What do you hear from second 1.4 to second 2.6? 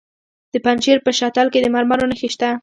کې د مرمرو نښې شته.